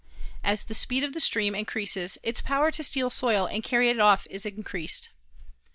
As 0.43 0.63
the 0.63 0.73
speed 0.73 1.03
of 1.03 1.13
the 1.13 1.19
stream 1.19 1.53
increases 1.53 2.17
its 2.23 2.41
power 2.41 2.71
to 2.71 2.81
steal 2.81 3.11
soil 3.11 3.45
and 3.47 3.61
carry 3.63 3.87
it 3.87 3.99
off 3.99 4.25
is 4.31 4.47
increased. 4.47 5.11